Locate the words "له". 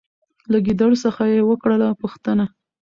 0.51-0.57